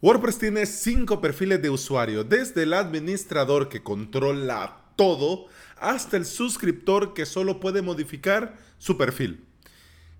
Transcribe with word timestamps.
WordPress 0.00 0.38
tiene 0.38 0.64
cinco 0.66 1.20
perfiles 1.20 1.60
de 1.60 1.70
usuario, 1.70 2.24
desde 2.24 2.62
el 2.62 2.72
administrador 2.72 3.68
que 3.68 3.82
controla 3.82 4.84
todo 4.96 5.46
hasta 5.76 6.16
el 6.16 6.24
suscriptor 6.24 7.14
que 7.14 7.26
solo 7.26 7.60
puede 7.60 7.82
modificar 7.82 8.56
su 8.78 8.96
perfil. 8.96 9.44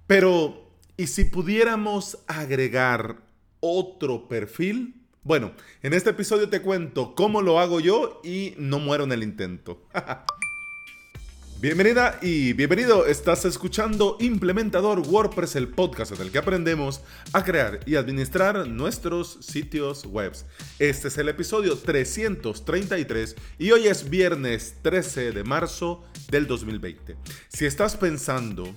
Pero, 0.06 0.70
¿y 0.96 1.06
si 1.06 1.24
pudiéramos 1.24 2.18
agregar 2.26 3.22
otro 3.60 4.28
perfil? 4.28 4.94
Bueno, 5.22 5.52
en 5.82 5.94
este 5.94 6.10
episodio 6.10 6.48
te 6.48 6.62
cuento 6.62 7.14
cómo 7.14 7.42
lo 7.42 7.58
hago 7.60 7.80
yo 7.80 8.20
y 8.24 8.54
no 8.58 8.78
muero 8.78 9.04
en 9.04 9.12
el 9.12 9.22
intento. 9.22 9.82
Bienvenida 11.60 12.20
y 12.22 12.52
bienvenido, 12.52 13.04
estás 13.04 13.44
escuchando 13.44 14.16
Implementador 14.20 15.00
WordPress, 15.00 15.56
el 15.56 15.66
podcast 15.66 16.12
en 16.12 16.20
el 16.20 16.30
que 16.30 16.38
aprendemos 16.38 17.00
a 17.32 17.42
crear 17.42 17.80
y 17.84 17.96
administrar 17.96 18.68
nuestros 18.68 19.38
sitios 19.40 20.06
web. 20.06 20.32
Este 20.78 21.08
es 21.08 21.18
el 21.18 21.28
episodio 21.28 21.76
333 21.76 23.34
y 23.58 23.72
hoy 23.72 23.88
es 23.88 24.08
viernes 24.08 24.76
13 24.82 25.32
de 25.32 25.42
marzo 25.42 26.04
del 26.30 26.46
2020. 26.46 27.16
Si 27.48 27.66
estás 27.66 27.96
pensando 27.96 28.72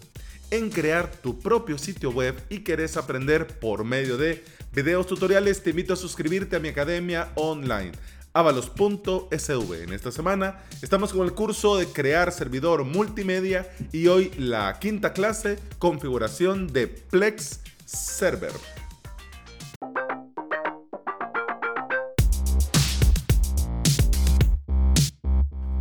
en 0.49 0.71
crear 0.71 1.11
tu 1.11 1.37
propio 1.37 1.77
sitio 1.77 2.09
web 2.09 2.35
y 2.49 2.61
querés 2.61 2.97
aprender 2.97 3.59
por 3.59 3.83
medio 3.83 4.17
de 4.17 4.43
videos 4.73 5.05
tutoriales, 5.05 5.61
te 5.61 5.69
invito 5.69 5.93
a 5.93 5.97
suscribirte 5.97 6.55
a 6.55 6.59
mi 6.59 6.69
academia 6.69 7.31
online 7.35 7.91
avalos.sv. 8.33 9.83
En 9.83 9.93
esta 9.93 10.11
semana 10.11 10.63
estamos 10.81 11.13
con 11.13 11.23
el 11.23 11.33
curso 11.33 11.77
de 11.77 11.87
crear 11.87 12.31
servidor 12.31 12.83
multimedia 12.85 13.69
y 13.91 14.07
hoy 14.07 14.31
la 14.37 14.79
quinta 14.79 15.13
clase, 15.13 15.59
configuración 15.79 16.67
de 16.67 16.87
Plex 16.87 17.61
Server. 17.85 18.51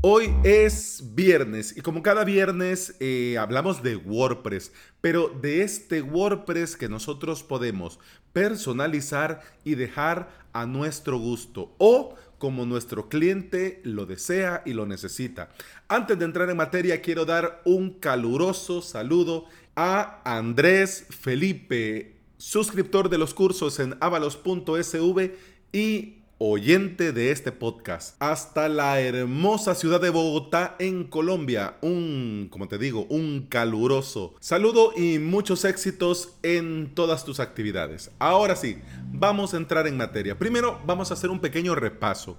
Hoy 0.03 0.35
es 0.45 1.15
viernes 1.15 1.77
y 1.77 1.83
como 1.83 2.03
cada 2.03 2.25
viernes 2.25 2.97
eh, 3.01 3.37
hablamos 3.39 3.83
de 3.83 3.97
WordPress, 3.97 4.73
pero 5.03 5.29
de 5.29 5.63
este 5.63 6.01
WordPress 6.01 6.75
que 6.75 6.89
nosotros 6.89 7.43
podemos 7.43 8.01
personalizar 8.33 9.43
y 9.63 9.75
dejar 9.75 10.31
a 10.55 10.65
nuestro 10.65 11.19
gusto 11.19 11.75
o 11.77 12.15
como 12.41 12.65
nuestro 12.65 13.11
cliente 13.11 13.83
lo 13.85 14.07
desea 14.07 14.63
y 14.65 14.73
lo 14.73 14.87
necesita. 14.87 15.51
Antes 15.89 16.19
de 16.19 16.25
entrar 16.25 16.49
en 16.49 16.57
materia, 16.57 17.03
quiero 17.03 17.27
dar 17.27 17.61
un 17.67 17.91
caluroso 17.91 18.81
saludo 18.81 19.45
a 19.77 20.23
Andrés 20.25 21.07
Felipe, 21.11 22.17
suscriptor 22.39 23.11
de 23.11 23.19
los 23.19 23.35
cursos 23.35 23.79
en 23.79 23.95
avalos.sv 24.01 25.37
y 25.71 26.20
oyente 26.43 27.13
de 27.13 27.33
este 27.33 27.53
podcast, 27.53 28.17
hasta 28.19 28.71
la 28.71 28.99
hermosa 28.99 29.75
ciudad 29.75 30.01
de 30.01 30.09
Bogotá 30.09 30.75
en 30.79 31.05
Colombia. 31.05 31.77
Un, 31.83 32.49
como 32.51 32.67
te 32.67 32.79
digo, 32.79 33.05
un 33.11 33.47
caluroso 33.47 34.35
saludo 34.41 34.95
y 34.97 35.19
muchos 35.19 35.67
éxitos 35.67 36.39
en 36.43 36.95
todas 36.95 37.27
tus 37.27 37.41
actividades. 37.41 38.11
Ahora 38.19 38.57
sí, 38.57 38.79
vamos 39.13 39.53
a 39.53 39.59
entrar 39.59 39.87
en 39.87 39.99
materia. 39.99 40.39
Primero 40.39 40.81
vamos 40.87 41.11
a 41.11 41.15
hacer 41.15 41.29
un 41.29 41.41
pequeño 41.41 41.75
repaso. 41.75 42.39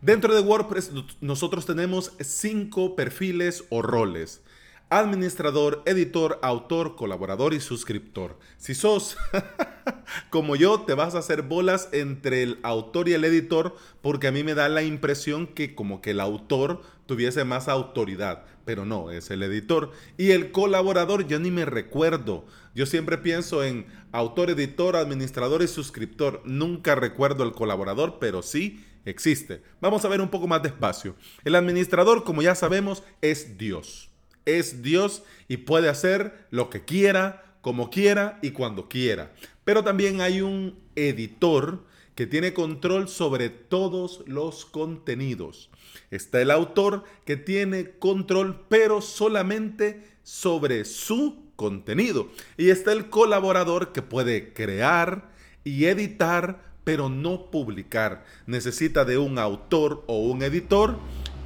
Dentro 0.00 0.32
de 0.32 0.42
WordPress 0.42 0.92
nosotros 1.20 1.66
tenemos 1.66 2.12
cinco 2.20 2.94
perfiles 2.94 3.64
o 3.68 3.82
roles 3.82 4.42
administrador, 4.90 5.84
editor, 5.86 6.40
autor, 6.42 6.96
colaborador 6.96 7.54
y 7.54 7.60
suscriptor. 7.60 8.36
Si 8.58 8.74
sos 8.74 9.16
como 10.30 10.56
yo, 10.56 10.80
te 10.80 10.94
vas 10.94 11.14
a 11.14 11.18
hacer 11.18 11.42
bolas 11.42 11.88
entre 11.92 12.42
el 12.42 12.58
autor 12.64 13.08
y 13.08 13.12
el 13.12 13.24
editor 13.24 13.76
porque 14.02 14.26
a 14.26 14.32
mí 14.32 14.42
me 14.42 14.54
da 14.54 14.68
la 14.68 14.82
impresión 14.82 15.46
que 15.46 15.76
como 15.76 16.02
que 16.02 16.10
el 16.10 16.18
autor 16.18 16.82
tuviese 17.06 17.44
más 17.44 17.68
autoridad, 17.68 18.44
pero 18.64 18.84
no, 18.84 19.12
es 19.12 19.30
el 19.30 19.44
editor. 19.44 19.92
Y 20.18 20.32
el 20.32 20.50
colaborador 20.50 21.24
yo 21.28 21.38
ni 21.38 21.52
me 21.52 21.64
recuerdo. 21.64 22.44
Yo 22.74 22.84
siempre 22.84 23.16
pienso 23.16 23.62
en 23.62 23.86
autor, 24.10 24.50
editor, 24.50 24.96
administrador 24.96 25.62
y 25.62 25.68
suscriptor. 25.68 26.42
Nunca 26.44 26.96
recuerdo 26.96 27.44
el 27.44 27.52
colaborador, 27.52 28.18
pero 28.18 28.42
sí 28.42 28.84
existe. 29.04 29.62
Vamos 29.80 30.04
a 30.04 30.08
ver 30.08 30.20
un 30.20 30.30
poco 30.30 30.48
más 30.48 30.64
despacio. 30.64 31.14
El 31.44 31.54
administrador, 31.54 32.24
como 32.24 32.42
ya 32.42 32.56
sabemos, 32.56 33.04
es 33.22 33.56
Dios 33.56 34.09
es 34.44 34.82
Dios 34.82 35.22
y 35.48 35.58
puede 35.58 35.88
hacer 35.88 36.46
lo 36.50 36.70
que 36.70 36.84
quiera, 36.84 37.56
como 37.60 37.90
quiera 37.90 38.38
y 38.42 38.50
cuando 38.50 38.88
quiera. 38.88 39.32
Pero 39.64 39.84
también 39.84 40.20
hay 40.20 40.40
un 40.40 40.78
editor 40.96 41.84
que 42.14 42.26
tiene 42.26 42.52
control 42.52 43.08
sobre 43.08 43.48
todos 43.48 44.22
los 44.26 44.64
contenidos. 44.64 45.70
Está 46.10 46.42
el 46.42 46.50
autor 46.50 47.04
que 47.24 47.36
tiene 47.36 47.92
control, 47.92 48.64
pero 48.68 49.00
solamente 49.00 50.04
sobre 50.22 50.84
su 50.84 51.50
contenido. 51.56 52.28
Y 52.56 52.70
está 52.70 52.92
el 52.92 53.08
colaborador 53.08 53.92
que 53.92 54.02
puede 54.02 54.52
crear 54.52 55.30
y 55.64 55.86
editar, 55.86 56.62
pero 56.84 57.08
no 57.08 57.50
publicar. 57.50 58.24
Necesita 58.46 59.04
de 59.04 59.18
un 59.18 59.38
autor 59.38 60.04
o 60.06 60.18
un 60.18 60.42
editor 60.42 60.98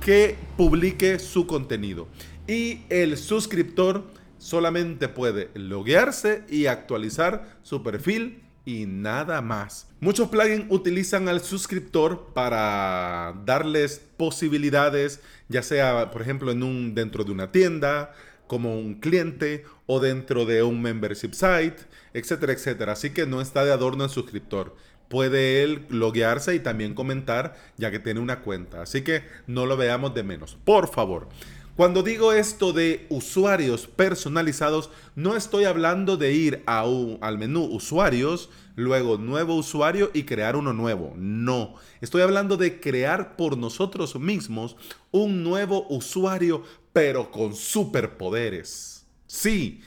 que 0.05 0.37
publique 0.57 1.19
su 1.19 1.47
contenido 1.47 2.09
y 2.47 2.81
el 2.89 3.17
suscriptor 3.17 4.05
solamente 4.39 5.09
puede 5.09 5.51
loguearse 5.55 6.45
y 6.49 6.67
actualizar 6.67 7.59
su 7.63 7.83
perfil 7.83 8.43
y 8.65 8.87
nada 8.87 9.41
más. 9.41 9.89
Muchos 10.01 10.29
plugins 10.29 10.67
utilizan 10.69 11.29
al 11.29 11.41
suscriptor 11.41 12.33
para 12.35 13.35
darles 13.45 14.01
posibilidades, 14.17 15.21
ya 15.49 15.63
sea 15.63 16.11
por 16.11 16.23
ejemplo 16.23 16.51
en 16.51 16.63
un 16.63 16.95
dentro 16.95 17.25
de 17.25 17.33
una 17.33 17.53
tienda, 17.53 18.13
como 18.47 18.79
un 18.79 18.95
cliente 18.95 19.65
o 19.87 20.01
dentro 20.01 20.45
de 20.45 20.63
un 20.63 20.81
membership 20.83 21.33
site, 21.33 21.77
etcétera, 22.13 22.53
etcétera. 22.53 22.93
Así 22.93 23.11
que 23.11 23.27
no 23.27 23.41
está 23.41 23.65
de 23.65 23.73
adorno 23.73 24.05
el 24.05 24.11
suscriptor. 24.11 24.77
Puede 25.09 25.63
él 25.63 25.87
loguearse 25.91 26.55
y 26.55 26.61
también 26.61 26.95
comentar 26.95 27.57
ya 27.77 27.91
que 27.91 27.99
tiene 27.99 28.21
una 28.21 28.41
cuenta. 28.41 28.83
Así 28.83 29.03
que 29.03 29.23
no 29.47 29.67
lo 29.67 29.77
veamos 29.77 30.15
de 30.15 30.23
menos. 30.23 30.57
Por 30.65 30.89
favor. 30.89 31.29
Cuando 31.77 32.05
digo 32.05 32.33
esto 32.33 32.73
de 32.73 33.05
usuarios 33.09 33.89
personalizados, 33.89 34.91
no 35.17 35.35
estoy 35.35 35.65
hablando 35.65 36.17
de 36.17 36.33
ir 36.33 36.63
a 36.67 36.85
al 37.21 37.39
menú 37.39 37.65
usuarios, 37.65 38.49
luego 38.77 39.19
nuevo 39.19 39.57
usuario 39.57 40.09
y 40.15 40.23
crear 40.23 40.55
uno 40.55 40.73
nuevo. 40.73 41.15
No, 41.17 41.75
estoy 42.01 42.23
hablando 42.23 42.57
de 42.57 42.79
crear 42.79 43.35
por 43.35 43.59
nosotros 43.59 44.15
mismos 44.21 44.77
un 45.11 45.43
nuevo 45.43 45.85
usuario, 45.89 46.63
pero 46.93 47.33
con 47.33 47.57
superpoderes. 47.57 49.05
Sí, 49.27 49.81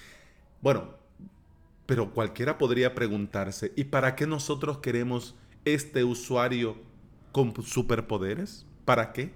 bueno, 0.61 0.89
pero 1.85 2.11
cualquiera 2.11 2.57
podría 2.57 2.95
preguntarse, 2.95 3.71
¿y 3.77 3.85
para 3.85 4.13
qué 4.17 4.27
nosotros 4.27 4.79
queremos 4.79 5.35
este 5.63 6.03
usuario 6.03 6.75
con 7.31 7.53
superpoderes? 7.63 8.65
¿Para 8.83 9.13
qué? 9.13 9.31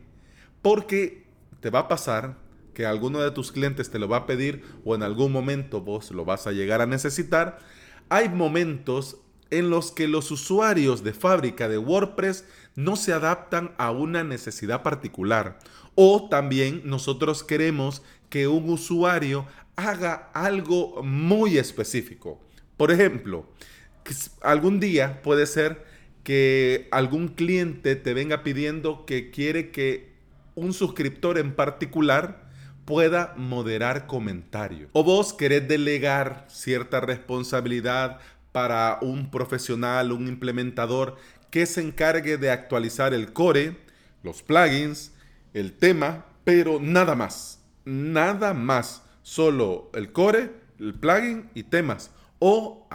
Porque 0.61 1.30
te 1.61 1.69
va 1.69 1.79
a 1.79 1.87
pasar 1.87 2.37
que 2.73 2.85
alguno 2.85 3.19
de 3.21 3.31
tus 3.31 3.51
clientes 3.51 3.89
te 3.89 3.99
lo 3.99 4.07
va 4.07 4.17
a 4.17 4.25
pedir 4.25 4.63
o 4.83 4.95
en 4.95 5.03
algún 5.03 5.31
momento 5.31 5.81
vos 5.81 6.11
lo 6.11 6.25
vas 6.25 6.47
a 6.47 6.51
llegar 6.51 6.81
a 6.81 6.85
necesitar, 6.85 7.59
hay 8.09 8.29
momentos 8.29 9.17
en 9.49 9.69
los 9.69 9.91
que 9.91 10.07
los 10.07 10.31
usuarios 10.31 11.03
de 11.03 11.13
fábrica 11.13 11.67
de 11.67 11.77
WordPress 11.77 12.45
no 12.75 12.95
se 12.95 13.13
adaptan 13.13 13.75
a 13.77 13.91
una 13.91 14.23
necesidad 14.23 14.81
particular. 14.81 15.59
O 15.95 16.29
también 16.29 16.81
nosotros 16.85 17.43
queremos 17.43 18.01
que 18.29 18.47
un 18.47 18.69
usuario 18.69 19.45
haga 19.75 20.31
algo 20.33 21.03
muy 21.03 21.57
específico. 21.57 22.39
Por 22.77 22.91
ejemplo, 22.91 23.45
algún 24.41 24.79
día 24.79 25.21
puede 25.21 25.45
ser 25.45 25.85
que 26.23 26.87
algún 26.91 27.29
cliente 27.29 27.95
te 27.95 28.13
venga 28.13 28.43
pidiendo 28.43 29.05
que 29.05 29.31
quiere 29.31 29.71
que 29.71 30.10
un 30.55 30.73
suscriptor 30.73 31.37
en 31.37 31.55
particular 31.55 32.49
pueda 32.85 33.33
moderar 33.37 34.07
comentarios. 34.07 34.89
O 34.93 35.03
vos 35.03 35.33
querés 35.33 35.67
delegar 35.67 36.45
cierta 36.49 36.99
responsabilidad 36.99 38.19
para 38.51 38.99
un 39.01 39.31
profesional, 39.31 40.11
un 40.11 40.27
implementador 40.27 41.15
que 41.49 41.65
se 41.65 41.81
encargue 41.81 42.37
de 42.37 42.49
actualizar 42.49 43.13
el 43.13 43.33
core, 43.33 43.77
los 44.23 44.41
plugins, 44.43 45.13
el 45.53 45.73
tema, 45.73 46.25
pero 46.43 46.79
nada 46.81 47.15
más. 47.15 47.63
Nada 47.85 48.53
más. 48.53 49.03
Solo 49.23 49.91
el 49.93 50.11
core, 50.11 50.51
el 50.79 50.95
plugin 50.95 51.49
y 51.53 51.63
temas. 51.63 52.11
O, 52.39 52.87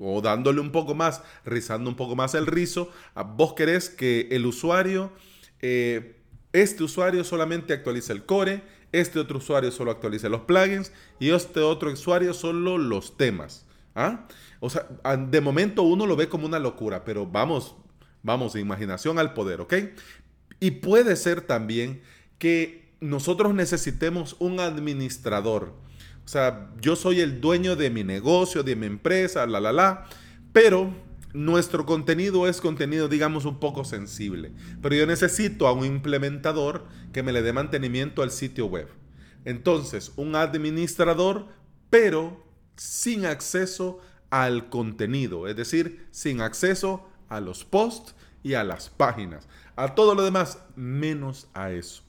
o 0.00 0.20
dándole 0.20 0.60
un 0.60 0.72
poco 0.72 0.94
más, 0.94 1.22
rizando 1.44 1.88
un 1.88 1.96
poco 1.96 2.16
más 2.16 2.34
el 2.34 2.46
rizo, 2.46 2.90
vos 3.36 3.54
querés 3.54 3.88
que 3.88 4.28
el 4.32 4.46
usuario 4.46 5.12
eh, 5.60 6.19
este 6.52 6.82
usuario 6.82 7.24
solamente 7.24 7.72
actualiza 7.72 8.12
el 8.12 8.24
core, 8.24 8.62
este 8.92 9.18
otro 9.18 9.38
usuario 9.38 9.70
solo 9.70 9.90
actualiza 9.90 10.28
los 10.28 10.42
plugins 10.42 10.92
y 11.18 11.30
este 11.30 11.60
otro 11.60 11.92
usuario 11.92 12.34
solo 12.34 12.78
los 12.78 13.16
temas. 13.16 13.66
¿Ah? 13.94 14.26
O 14.60 14.70
sea, 14.70 14.86
de 15.16 15.40
momento 15.40 15.82
uno 15.82 16.06
lo 16.06 16.16
ve 16.16 16.28
como 16.28 16.46
una 16.46 16.58
locura, 16.58 17.04
pero 17.04 17.26
vamos, 17.26 17.74
vamos, 18.22 18.54
imaginación 18.56 19.18
al 19.18 19.34
poder, 19.34 19.60
¿ok? 19.60 19.74
Y 20.60 20.72
puede 20.72 21.16
ser 21.16 21.40
también 21.40 22.02
que 22.38 22.92
nosotros 23.00 23.54
necesitemos 23.54 24.36
un 24.38 24.60
administrador. 24.60 25.74
O 26.24 26.28
sea, 26.28 26.70
yo 26.80 26.94
soy 26.94 27.20
el 27.20 27.40
dueño 27.40 27.74
de 27.74 27.90
mi 27.90 28.04
negocio, 28.04 28.62
de 28.62 28.76
mi 28.76 28.86
empresa, 28.86 29.46
la, 29.46 29.58
la, 29.60 29.72
la, 29.72 30.06
pero 30.52 30.94
nuestro 31.32 31.86
contenido 31.86 32.46
es 32.48 32.60
contenido, 32.60 33.08
digamos, 33.08 33.44
un 33.44 33.60
poco 33.60 33.84
sensible. 33.84 34.52
Pero 34.82 34.94
yo 34.94 35.06
necesito 35.06 35.66
a 35.66 35.72
un 35.72 35.84
implementador 35.84 36.86
que 37.12 37.22
me 37.22 37.32
le 37.32 37.42
dé 37.42 37.52
mantenimiento 37.52 38.22
al 38.22 38.30
sitio 38.30 38.66
web. 38.66 38.88
Entonces, 39.44 40.12
un 40.16 40.34
administrador, 40.36 41.46
pero 41.88 42.44
sin 42.76 43.26
acceso 43.26 44.00
al 44.30 44.68
contenido, 44.68 45.48
es 45.48 45.56
decir, 45.56 46.06
sin 46.10 46.40
acceso 46.40 47.08
a 47.28 47.40
los 47.40 47.64
posts 47.64 48.14
y 48.42 48.54
a 48.54 48.64
las 48.64 48.88
páginas. 48.88 49.48
A 49.76 49.94
todo 49.94 50.14
lo 50.14 50.22
demás, 50.22 50.58
menos 50.76 51.48
a 51.54 51.70
eso. 51.70 52.02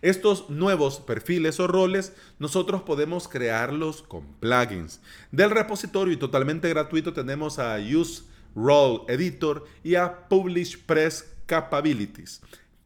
Estos 0.00 0.48
nuevos 0.48 1.00
perfiles 1.00 1.60
o 1.60 1.66
roles, 1.66 2.14
nosotros 2.38 2.82
podemos 2.82 3.28
crearlos 3.28 4.02
con 4.02 4.26
plugins. 4.40 5.00
Del 5.30 5.50
repositorio 5.50 6.14
y 6.14 6.16
totalmente 6.16 6.68
gratuito 6.70 7.12
tenemos 7.12 7.58
a 7.58 7.78
Use 7.78 8.22
Role 8.54 9.04
Editor 9.08 9.64
y 9.82 9.94
a 9.94 10.28
Publish 10.28 10.84
Press 10.84 11.32
Capabilities. 11.46 12.40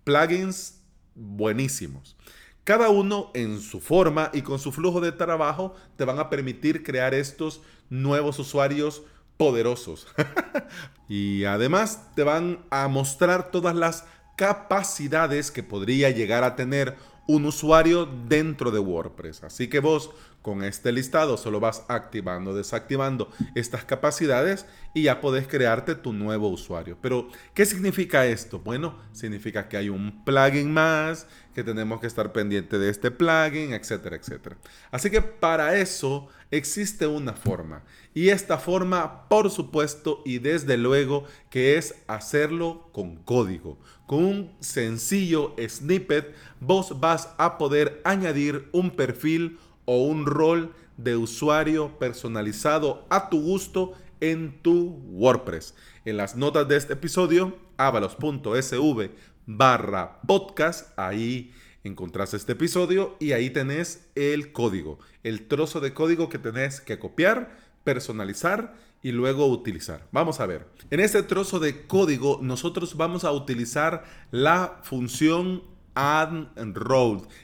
Plugins 0.05 0.81
buenísimos. 1.15 2.17
Cada 2.65 2.89
uno 2.89 3.31
en 3.35 3.61
su 3.61 3.81
forma 3.81 4.31
y 4.33 4.43
con 4.43 4.59
su 4.59 4.73
flujo 4.73 5.01
de 5.01 5.13
trabajo 5.13 5.75
te 5.97 6.05
van 6.05 6.19
a 6.19 6.29
permitir 6.29 6.83
crear 6.83 7.15
estos 7.15 7.61
nuevos 7.91 8.39
usuarios 8.39 9.03
poderosos. 9.37 10.09
y 11.09 11.45
además 11.45 12.11
te 12.15 12.25
van 12.25 12.65
a 12.71 12.89
mostrar 12.89 13.51
todas 13.51 13.75
las 13.77 14.05
capacidades 14.37 15.51
que 15.51 15.63
podría 15.63 16.11
llegar 16.11 16.45
a 16.45 16.57
tener 16.57 16.97
un 17.27 17.45
usuario 17.45 18.07
dentro 18.29 18.71
de 18.71 18.79
WordPress. 18.79 19.45
Así 19.45 19.69
que 19.69 19.81
vos 19.81 20.11
con 20.47 20.63
este 20.63 20.93
listado 20.93 21.37
solo 21.39 21.59
vas 21.59 21.83
activando, 21.89 22.55
desactivando 22.55 23.33
estas 23.57 23.85
capacidades 23.85 24.65
y 24.95 25.03
ya 25.03 25.21
podés 25.21 25.49
crearte 25.49 25.97
tu 25.97 26.13
nuevo 26.13 26.49
usuario. 26.49 26.97
Pero, 27.03 27.27
¿qué 27.53 27.67
significa 27.67 28.25
esto? 28.27 28.61
Bueno, 28.61 28.97
significa 29.11 29.69
que 29.69 29.77
hay 29.77 29.89
un 29.89 30.23
plugin 30.25 30.73
más, 30.73 31.27
que 31.53 31.65
tenemos 31.65 32.01
que 32.01 32.07
estar 32.07 32.33
pendiente 32.33 32.79
de 32.79 32.91
este 32.91 33.11
plugin, 33.11 33.73
etcétera, 33.73 34.15
etcétera. 34.15 34.57
Así 34.93 35.11
que 35.11 35.21
para 35.21 35.75
eso 35.79 36.29
existe 36.53 37.09
una 37.09 37.33
forma. 37.33 37.83
Y 38.15 38.29
esta 38.29 38.59
forma, 38.59 39.29
por 39.29 39.51
supuesto, 39.51 40.23
y 40.25 40.39
desde 40.39 40.77
luego, 40.77 41.25
que 41.51 41.77
es 41.77 41.97
hacerlo 42.07 42.89
con 42.93 43.17
código. 43.17 43.81
Con 44.07 44.23
un 44.23 44.57
sencillo 44.61 45.57
snippet, 45.69 46.37
vos 46.61 47.01
vas 47.01 47.31
a 47.37 47.59
poder 47.59 48.01
añadir 48.05 48.69
un 48.71 48.91
perfil 48.93 49.59
o 49.87 50.05
un 50.05 50.27
rol 50.27 50.75
de 50.99 51.17
usuario 51.17 51.99
personalizado 51.99 53.07
a 53.09 53.31
tu 53.31 53.41
gusto 53.41 53.93
en 54.21 54.61
tu 54.63 55.01
WordPress. 55.11 55.75
En 56.05 56.17
las 56.17 56.37
notas 56.37 56.69
de 56.69 56.77
este 56.77 56.93
episodio, 56.93 57.57
avalos.sv 57.77 59.11
barra 59.47 60.21
podcast, 60.27 60.99
ahí 60.99 61.53
encontrás 61.85 62.35
este 62.35 62.53
episodio 62.53 63.17
y 63.21 63.33
ahí 63.33 63.51
tenés 63.51 64.09
el 64.15 64.53
código, 64.53 64.99
el 65.23 65.47
trozo 65.47 65.81
de 65.81 65.95
código 65.95 66.29
que 66.29 66.39
tenés 66.39 66.81
que 66.81 66.99
copiar, 66.99 67.59
personalizar 67.85 68.75
y 69.03 69.13
luego 69.13 69.47
utilizar. 69.47 70.09
Vamos 70.11 70.41
a 70.41 70.47
ver. 70.47 70.67
En 70.91 70.99
este 70.99 71.23
trozo 71.23 71.61
de 71.61 71.87
código 71.87 72.41
nosotros 72.43 72.97
vamos 72.97 73.25
a 73.25 73.31
utilizar 73.31 74.05
la 74.33 74.81
función 74.83 75.63
add. 75.97 76.47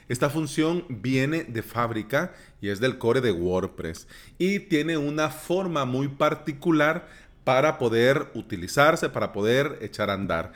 Esta 0.07 0.29
función 0.29 0.85
viene 0.87 1.43
de 1.43 1.63
fábrica 1.63 2.33
y 2.61 2.69
es 2.69 2.79
del 2.79 2.97
core 2.97 3.19
de 3.19 3.31
WordPress 3.31 4.07
y 4.37 4.59
tiene 4.59 4.97
una 4.97 5.29
forma 5.29 5.83
muy 5.83 6.07
particular 6.07 7.07
para 7.43 7.77
poder 7.77 8.31
utilizarse, 8.35 9.09
para 9.09 9.33
poder 9.33 9.79
echar 9.81 10.09
a 10.09 10.13
andar. 10.13 10.53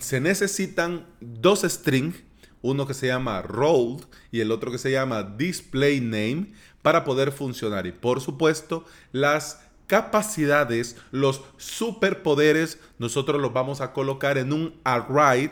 Se 0.00 0.20
necesitan 0.20 1.06
dos 1.20 1.62
strings, 1.62 2.16
uno 2.62 2.86
que 2.86 2.94
se 2.94 3.08
llama 3.08 3.42
road 3.42 4.00
y 4.30 4.40
el 4.40 4.52
otro 4.52 4.70
que 4.70 4.78
se 4.78 4.90
llama 4.90 5.22
display 5.22 6.00
name 6.00 6.52
para 6.82 7.04
poder 7.04 7.32
funcionar 7.32 7.86
y 7.86 7.92
por 7.92 8.20
supuesto 8.20 8.84
las 9.12 9.60
capacidades, 9.90 10.96
los 11.10 11.42
superpoderes, 11.56 12.78
nosotros 12.98 13.40
los 13.40 13.52
vamos 13.52 13.80
a 13.80 13.92
colocar 13.92 14.38
en 14.38 14.52
un 14.52 14.74
array 14.84 15.50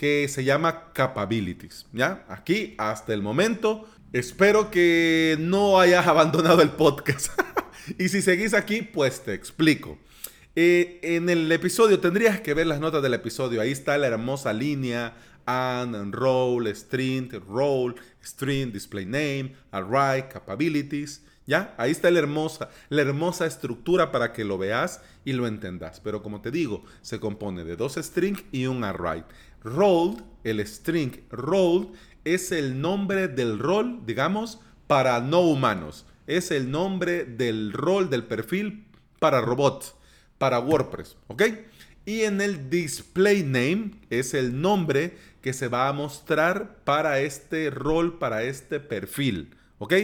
que 0.00 0.28
se 0.28 0.44
llama 0.44 0.94
Capabilities. 0.94 1.84
¿Ya? 1.92 2.24
Aquí, 2.26 2.74
hasta 2.78 3.12
el 3.12 3.20
momento, 3.20 3.86
espero 4.14 4.70
que 4.70 5.36
no 5.38 5.78
hayas 5.78 6.06
abandonado 6.06 6.62
el 6.62 6.70
podcast. 6.70 7.38
y 7.98 8.08
si 8.08 8.22
seguís 8.22 8.54
aquí, 8.54 8.80
pues 8.80 9.20
te 9.20 9.34
explico. 9.34 9.98
Eh, 10.56 11.00
en 11.02 11.28
el 11.28 11.52
episodio 11.52 12.00
tendrías 12.00 12.40
que 12.40 12.54
ver 12.54 12.66
las 12.66 12.80
notas 12.80 13.02
del 13.02 13.12
episodio. 13.12 13.60
Ahí 13.60 13.72
está 13.72 13.98
la 13.98 14.06
hermosa 14.06 14.54
línea. 14.54 15.18
And, 15.44 16.14
roll, 16.14 16.66
string, 16.74 17.30
role, 17.46 17.94
string, 18.24 18.72
display 18.72 19.04
name, 19.04 19.54
array, 19.70 20.28
capabilities. 20.32 21.22
¿Ya? 21.46 21.74
Ahí 21.78 21.90
está 21.90 22.10
la 22.10 22.20
hermosa, 22.20 22.70
la 22.90 23.02
hermosa 23.02 23.46
estructura 23.46 24.12
para 24.12 24.32
que 24.32 24.44
lo 24.44 24.58
veas 24.58 25.00
y 25.24 25.32
lo 25.32 25.46
entendas. 25.46 26.00
Pero 26.00 26.22
como 26.22 26.40
te 26.40 26.50
digo, 26.50 26.84
se 27.02 27.18
compone 27.18 27.64
de 27.64 27.76
dos 27.76 27.94
strings 27.94 28.44
y 28.52 28.66
un 28.66 28.84
array. 28.84 29.24
Rolled, 29.62 30.22
el 30.44 30.64
string 30.66 31.12
rolled, 31.30 31.88
es 32.24 32.52
el 32.52 32.80
nombre 32.80 33.28
del 33.28 33.58
rol, 33.58 34.00
digamos, 34.06 34.60
para 34.86 35.20
no 35.20 35.40
humanos. 35.40 36.06
Es 36.26 36.50
el 36.50 36.70
nombre 36.70 37.24
del 37.24 37.72
rol, 37.72 38.10
del 38.10 38.24
perfil 38.24 38.86
para 39.18 39.40
robots, 39.40 39.94
para 40.38 40.58
WordPress, 40.58 41.16
¿ok? 41.28 41.42
Y 42.06 42.22
en 42.22 42.40
el 42.40 42.70
display 42.70 43.42
name 43.42 43.92
es 44.08 44.34
el 44.34 44.60
nombre 44.60 45.16
que 45.42 45.52
se 45.52 45.68
va 45.68 45.88
a 45.88 45.92
mostrar 45.92 46.82
para 46.84 47.20
este 47.20 47.70
rol, 47.70 48.18
para 48.18 48.42
este 48.42 48.80
perfil, 48.80 49.54
¿ok? 49.78 49.94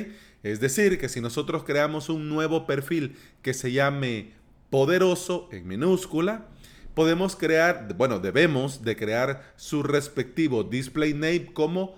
Es 0.52 0.60
decir, 0.60 0.98
que 0.98 1.08
si 1.08 1.20
nosotros 1.20 1.64
creamos 1.64 2.08
un 2.08 2.28
nuevo 2.28 2.66
perfil 2.66 3.16
que 3.42 3.52
se 3.52 3.72
llame 3.72 4.32
poderoso 4.70 5.48
en 5.50 5.66
minúscula, 5.66 6.46
podemos 6.94 7.34
crear, 7.34 7.92
bueno, 7.96 8.20
debemos 8.20 8.84
de 8.84 8.94
crear 8.94 9.52
su 9.56 9.82
respectivo 9.82 10.62
display 10.62 11.14
name 11.14 11.52
como 11.52 11.96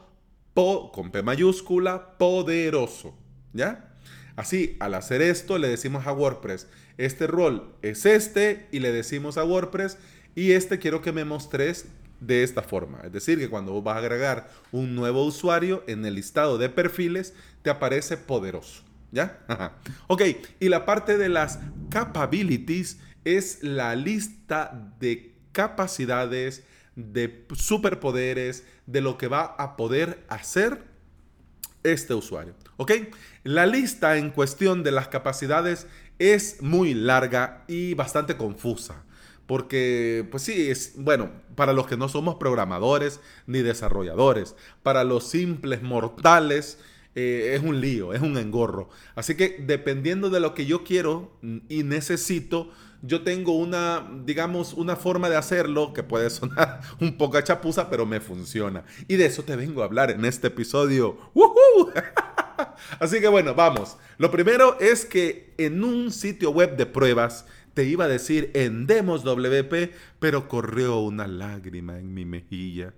po, 0.54 0.90
con 0.92 1.10
P 1.10 1.22
mayúscula, 1.22 2.16
poderoso, 2.16 3.14
¿ya? 3.52 3.94
Así, 4.34 4.78
al 4.80 4.94
hacer 4.94 5.20
esto, 5.20 5.58
le 5.58 5.68
decimos 5.68 6.06
a 6.06 6.12
WordPress, 6.12 6.68
este 6.96 7.26
rol 7.26 7.74
es 7.82 8.06
este, 8.06 8.66
y 8.72 8.78
le 8.78 8.92
decimos 8.92 9.36
a 9.36 9.44
WordPress, 9.44 9.98
y 10.34 10.52
este 10.52 10.78
quiero 10.78 11.02
que 11.02 11.12
me 11.12 11.26
mostres 11.26 11.86
de 12.20 12.42
esta 12.42 12.62
forma. 12.62 13.00
Es 13.04 13.12
decir, 13.12 13.38
que 13.38 13.48
cuando 13.48 13.80
vas 13.82 13.96
a 13.96 13.98
agregar 13.98 14.48
un 14.72 14.94
nuevo 14.94 15.24
usuario 15.24 15.84
en 15.86 16.04
el 16.04 16.14
listado 16.14 16.58
de 16.58 16.68
perfiles, 16.68 17.34
te 17.62 17.70
aparece 17.70 18.16
poderoso. 18.16 18.82
¿Ya? 19.10 19.38
ok, 20.06 20.22
y 20.60 20.68
la 20.68 20.84
parte 20.84 21.16
de 21.16 21.30
las 21.30 21.60
capabilities 21.88 22.98
es 23.24 23.62
la 23.62 23.96
lista 23.96 24.92
de 25.00 25.34
capacidades, 25.52 26.64
de 26.94 27.46
superpoderes, 27.54 28.64
de 28.86 29.00
lo 29.00 29.16
que 29.16 29.28
va 29.28 29.44
a 29.44 29.76
poder 29.76 30.24
hacer 30.28 30.84
este 31.82 32.14
usuario. 32.14 32.54
¿Ok? 32.76 32.92
La 33.44 33.66
lista 33.66 34.16
en 34.18 34.30
cuestión 34.30 34.82
de 34.82 34.92
las 34.92 35.08
capacidades 35.08 35.86
es 36.18 36.62
muy 36.62 36.94
larga 36.94 37.64
y 37.66 37.94
bastante 37.94 38.36
confusa. 38.36 39.04
Porque, 39.48 40.28
pues 40.30 40.42
sí, 40.42 40.70
es, 40.70 40.92
bueno, 40.96 41.30
para 41.54 41.72
los 41.72 41.86
que 41.86 41.96
no 41.96 42.10
somos 42.10 42.34
programadores 42.34 43.18
ni 43.46 43.62
desarrolladores, 43.62 44.54
para 44.82 45.04
los 45.04 45.24
simples 45.24 45.82
mortales, 45.82 46.78
eh, 47.14 47.54
es 47.54 47.62
un 47.62 47.80
lío, 47.80 48.12
es 48.12 48.20
un 48.20 48.36
engorro. 48.36 48.90
Así 49.14 49.36
que 49.36 49.56
dependiendo 49.66 50.28
de 50.28 50.40
lo 50.40 50.52
que 50.52 50.66
yo 50.66 50.84
quiero 50.84 51.32
y 51.70 51.82
necesito, 51.82 52.70
yo 53.00 53.22
tengo 53.22 53.56
una, 53.56 54.06
digamos, 54.26 54.74
una 54.74 54.96
forma 54.96 55.30
de 55.30 55.36
hacerlo 55.36 55.94
que 55.94 56.02
puede 56.02 56.28
sonar 56.30 56.82
un 57.00 57.16
poco 57.16 57.40
chapuza, 57.40 57.88
pero 57.88 58.04
me 58.04 58.20
funciona. 58.20 58.84
Y 59.08 59.16
de 59.16 59.24
eso 59.24 59.44
te 59.44 59.56
vengo 59.56 59.80
a 59.80 59.86
hablar 59.86 60.10
en 60.10 60.26
este 60.26 60.48
episodio. 60.48 61.16
Así 63.00 63.18
que 63.18 63.28
bueno, 63.28 63.54
vamos. 63.54 63.96
Lo 64.18 64.30
primero 64.30 64.78
es 64.78 65.06
que 65.06 65.54
en 65.56 65.82
un 65.82 66.12
sitio 66.12 66.50
web 66.50 66.76
de 66.76 66.84
pruebas 66.84 67.46
te 67.78 67.84
iba 67.84 68.06
a 68.06 68.08
decir 68.08 68.50
en 68.54 68.88
Demos 68.88 69.22
WP, 69.22 69.94
pero 70.18 70.48
corrió 70.48 70.98
una 70.98 71.28
lágrima 71.28 71.96
en 72.00 72.12
mi 72.12 72.24
mejilla. 72.24 72.92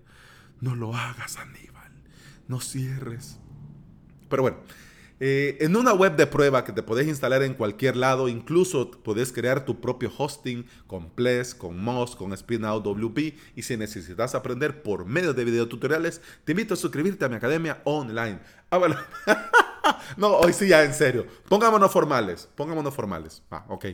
No 0.62 0.74
lo 0.74 0.96
hagas, 0.96 1.36
Aníbal. 1.36 1.92
No 2.48 2.62
cierres. 2.62 3.38
Pero 4.30 4.40
bueno, 4.40 4.56
Eh, 5.22 5.58
en 5.60 5.76
una 5.76 5.92
web 5.92 6.16
de 6.16 6.26
prueba 6.26 6.64
que 6.64 6.72
te 6.72 6.82
podés 6.82 7.06
instalar 7.06 7.42
en 7.42 7.52
cualquier 7.52 7.94
lado, 7.94 8.26
incluso 8.26 8.90
puedes 8.90 9.32
crear 9.32 9.66
tu 9.66 9.78
propio 9.78 10.10
hosting 10.16 10.64
con 10.86 11.10
Ples, 11.10 11.54
con 11.54 11.78
Moz, 11.78 12.16
con 12.16 12.34
Spinout 12.34 12.82
WP. 12.82 13.36
Y 13.54 13.60
si 13.62 13.76
necesitas 13.76 14.34
aprender 14.34 14.82
por 14.82 15.04
medio 15.04 15.34
de 15.34 15.44
videotutoriales, 15.44 16.22
te 16.46 16.52
invito 16.52 16.72
a 16.72 16.78
suscribirte 16.78 17.26
a 17.26 17.28
mi 17.28 17.34
academia 17.36 17.82
online. 17.84 18.40
Ah, 18.70 18.78
bueno. 18.78 18.96
no, 20.16 20.28
hoy 20.38 20.54
sí 20.54 20.68
ya 20.68 20.84
en 20.84 20.94
serio. 20.94 21.26
Pongámonos 21.50 21.92
formales. 21.92 22.48
Pongámonos 22.56 22.94
formales. 22.94 23.42
Ah, 23.50 23.66
ok. 23.68 23.84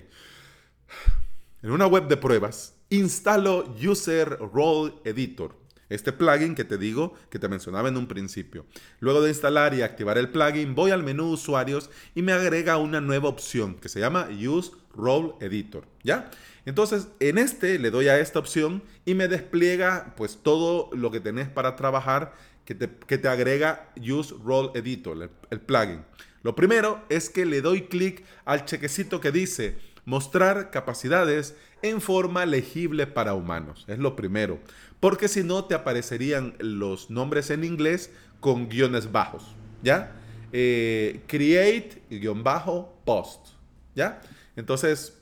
En 1.62 1.71
una 1.71 1.87
web 1.87 2.09
de 2.09 2.16
pruebas, 2.16 2.75
instalo 2.90 3.64
User 3.83 4.38
Role 4.52 4.95
Editor 5.05 5.66
este 5.88 6.12
plugin 6.12 6.55
que 6.55 6.64
te 6.64 6.78
digo, 6.78 7.14
que 7.31 7.38
te 7.38 7.49
mencionaba 7.49 7.88
en 7.88 7.97
un 7.97 8.07
principio. 8.07 8.66
Luego 9.00 9.23
de 9.23 9.31
instalar 9.31 9.75
y 9.75 9.83
activar 9.83 10.19
el 10.19 10.31
plugin, 10.31 10.75
voy 10.75 10.90
al 10.90 11.02
menú 11.02 11.31
usuarios 11.31 11.90
y 12.14 12.23
me 12.23 12.33
agrega 12.33 12.76
una 12.76 13.00
nueva 13.00 13.28
opción 13.28 13.76
que 13.76 13.88
se 13.88 14.00
llama 14.00 14.28
Use 14.31 14.73
Role 14.95 15.35
Editor, 15.40 15.87
¿ya? 16.02 16.31
Entonces, 16.64 17.09
en 17.21 17.38
este 17.38 17.78
le 17.78 17.90
doy 17.90 18.09
a 18.09 18.19
esta 18.19 18.38
opción 18.38 18.83
y 19.05 19.14
me 19.14 19.28
despliega 19.28 20.14
pues 20.16 20.38
todo 20.43 20.90
lo 20.93 21.11
que 21.11 21.21
tenés 21.21 21.49
para 21.49 21.76
trabajar 21.76 22.35
que 22.64 22.75
te, 22.75 23.28
agrega 23.28 23.93
Use 23.97 24.35
Role 24.45 24.71
Editor, 24.75 25.23
el, 25.23 25.31
el 25.50 25.61
plugin. 25.61 26.05
Lo 26.43 26.57
primero 26.57 27.05
es 27.09 27.31
que 27.31 27.45
le 27.45 27.61
doy 27.61 27.83
clic 27.83 28.25
al 28.45 28.64
chequecito 28.64 29.21
que 29.21 29.31
dice 29.31 29.78
mostrar 30.07 30.71
capacidades 30.71 31.55
en 31.83 32.01
forma 32.01 32.47
legible 32.47 33.07
para 33.07 33.35
humanos. 33.35 33.85
Es 33.87 33.99
lo 33.99 34.17
primero 34.17 34.59
porque 35.01 35.29
si 35.29 35.43
no 35.43 35.65
te 35.65 35.75
aparecerían 35.75 36.55
los 36.59 37.11
nombres 37.11 37.51
en 37.51 37.65
inglés 37.65 38.11
con 38.41 38.69
guiones 38.69 39.13
bajos, 39.13 39.55
¿ya? 39.83 40.13
Eh, 40.53 41.23
create, 41.27 42.03
guion 42.11 42.43
bajo, 42.43 42.99
post, 43.05 43.49
¿ya? 43.95 44.21
Entonces, 44.57 45.19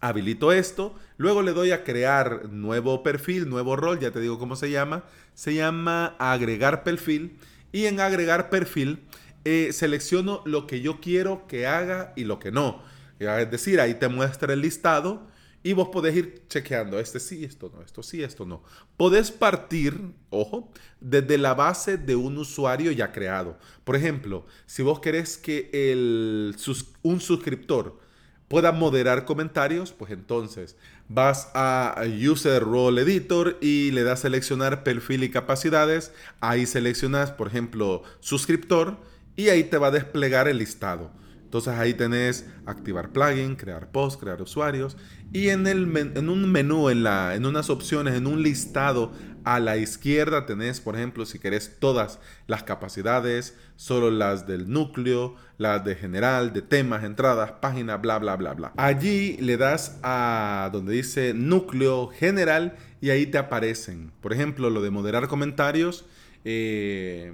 habilito 0.00 0.52
esto, 0.52 0.94
luego 1.16 1.42
le 1.42 1.52
doy 1.52 1.70
a 1.70 1.84
crear 1.84 2.48
nuevo 2.50 3.02
perfil, 3.02 3.48
nuevo 3.48 3.76
rol, 3.76 4.00
ya 4.00 4.10
te 4.10 4.20
digo 4.20 4.38
cómo 4.38 4.56
se 4.56 4.70
llama, 4.70 5.04
se 5.34 5.54
llama 5.54 6.16
agregar 6.18 6.82
perfil, 6.82 7.38
y 7.72 7.86
en 7.86 8.00
agregar 8.00 8.50
perfil 8.50 9.00
eh, 9.44 9.70
selecciono 9.72 10.42
lo 10.44 10.66
que 10.66 10.80
yo 10.80 11.00
quiero 11.00 11.46
que 11.46 11.66
haga 11.66 12.12
y 12.16 12.24
lo 12.24 12.38
que 12.38 12.50
no. 12.50 12.82
Es 13.18 13.50
decir, 13.50 13.80
ahí 13.80 13.94
te 13.94 14.08
muestra 14.08 14.52
el 14.52 14.60
listado 14.60 15.26
y 15.62 15.72
vos 15.72 15.88
podés 15.88 16.14
ir 16.14 16.42
chequeando, 16.46 17.00
este 17.00 17.18
sí, 17.18 17.42
esto 17.42 17.72
no, 17.74 17.82
esto 17.82 18.02
sí, 18.02 18.22
esto 18.22 18.44
no. 18.44 18.62
Podés 18.98 19.30
partir, 19.30 19.98
ojo, 20.28 20.70
desde 21.00 21.38
la 21.38 21.54
base 21.54 21.96
de 21.96 22.16
un 22.16 22.36
usuario 22.36 22.92
ya 22.92 23.12
creado. 23.12 23.58
Por 23.82 23.96
ejemplo, 23.96 24.44
si 24.66 24.82
vos 24.82 25.00
querés 25.00 25.38
que 25.38 25.70
el, 25.72 26.54
un 27.02 27.20
suscriptor 27.20 27.98
pueda 28.46 28.72
moderar 28.72 29.24
comentarios, 29.24 29.92
pues 29.92 30.12
entonces 30.12 30.76
vas 31.08 31.50
a 31.54 32.02
User 32.06 32.62
Role 32.62 33.00
Editor 33.00 33.56
y 33.62 33.90
le 33.92 34.02
das 34.02 34.20
seleccionar 34.20 34.84
perfil 34.84 35.24
y 35.24 35.30
capacidades. 35.30 36.12
Ahí 36.40 36.66
seleccionas, 36.66 37.30
por 37.30 37.48
ejemplo, 37.48 38.02
suscriptor 38.20 38.98
y 39.34 39.48
ahí 39.48 39.64
te 39.64 39.78
va 39.78 39.86
a 39.86 39.92
desplegar 39.92 40.46
el 40.46 40.58
listado. 40.58 41.10
Entonces 41.54 41.78
ahí 41.78 41.94
tenés 41.94 42.46
activar 42.66 43.10
plugin, 43.10 43.54
crear 43.54 43.92
post, 43.92 44.20
crear 44.20 44.42
usuarios 44.42 44.96
y 45.32 45.50
en, 45.50 45.68
el 45.68 45.96
en 45.96 46.28
un 46.28 46.50
menú, 46.50 46.90
en, 46.90 47.04
la, 47.04 47.36
en 47.36 47.46
unas 47.46 47.70
opciones, 47.70 48.16
en 48.16 48.26
un 48.26 48.42
listado 48.42 49.12
a 49.44 49.60
la 49.60 49.76
izquierda 49.76 50.46
tenés, 50.46 50.80
por 50.80 50.96
ejemplo, 50.96 51.24
si 51.24 51.38
querés 51.38 51.78
todas 51.78 52.18
las 52.48 52.64
capacidades, 52.64 53.56
solo 53.76 54.10
las 54.10 54.48
del 54.48 54.68
núcleo, 54.68 55.36
las 55.56 55.84
de 55.84 55.94
general, 55.94 56.52
de 56.52 56.62
temas, 56.62 57.04
entradas, 57.04 57.52
páginas, 57.60 58.02
bla, 58.02 58.18
bla, 58.18 58.34
bla, 58.34 58.54
bla. 58.54 58.72
Allí 58.76 59.36
le 59.36 59.56
das 59.56 60.00
a 60.02 60.70
donde 60.72 60.94
dice 60.94 61.34
núcleo 61.34 62.08
general 62.08 62.74
y 63.00 63.10
ahí 63.10 63.26
te 63.26 63.38
aparecen, 63.38 64.10
por 64.20 64.32
ejemplo, 64.32 64.70
lo 64.70 64.82
de 64.82 64.90
moderar 64.90 65.28
comentarios 65.28 66.04
eh, 66.44 67.32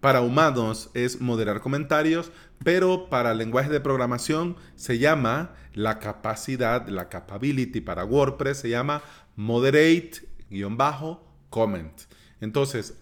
para 0.00 0.20
humanos 0.20 0.90
es 0.94 1.20
moderar 1.20 1.60
comentarios, 1.60 2.30
pero 2.64 3.10
para 3.10 3.34
lenguaje 3.34 3.70
de 3.70 3.80
programación 3.80 4.56
se 4.76 4.98
llama 4.98 5.54
la 5.74 5.98
capacidad, 5.98 6.86
la 6.88 7.08
capability 7.08 7.80
para 7.80 8.04
WordPress 8.04 8.58
se 8.58 8.68
llama 8.68 9.02
moderate-comment. 9.36 12.02
Entonces, 12.40 12.94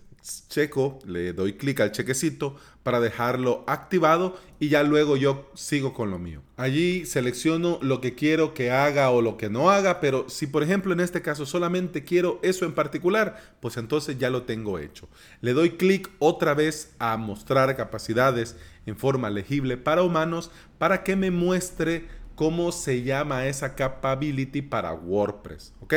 checo, 0.48 0.98
le 1.06 1.32
doy 1.32 1.54
clic 1.54 1.80
al 1.80 1.92
chequecito 1.92 2.56
para 2.82 3.00
dejarlo 3.00 3.62
activado 3.66 4.38
y 4.58 4.68
ya 4.68 4.82
luego 4.82 5.16
yo 5.16 5.50
sigo 5.54 5.92
con 5.92 6.10
lo 6.10 6.18
mío. 6.18 6.42
Allí 6.56 7.04
selecciono 7.04 7.78
lo 7.82 8.00
que 8.00 8.14
quiero 8.14 8.54
que 8.54 8.70
haga 8.70 9.10
o 9.10 9.20
lo 9.20 9.36
que 9.36 9.50
no 9.50 9.70
haga, 9.70 10.00
pero 10.00 10.28
si 10.28 10.46
por 10.46 10.62
ejemplo 10.62 10.92
en 10.92 11.00
este 11.00 11.22
caso 11.22 11.44
solamente 11.44 12.04
quiero 12.04 12.40
eso 12.42 12.64
en 12.64 12.72
particular, 12.72 13.56
pues 13.60 13.76
entonces 13.76 14.18
ya 14.18 14.30
lo 14.30 14.42
tengo 14.42 14.78
hecho. 14.78 15.08
Le 15.40 15.52
doy 15.52 15.72
clic 15.72 16.10
otra 16.18 16.54
vez 16.54 16.94
a 16.98 17.16
mostrar 17.16 17.76
capacidades 17.76 18.56
en 18.86 18.96
forma 18.96 19.30
legible 19.30 19.76
para 19.76 20.02
humanos 20.02 20.50
para 20.78 21.04
que 21.04 21.16
me 21.16 21.30
muestre 21.30 22.08
cómo 22.34 22.72
se 22.72 23.02
llama 23.02 23.46
esa 23.46 23.74
capability 23.74 24.62
para 24.62 24.94
WordPress, 24.94 25.74
¿ok? 25.80 25.94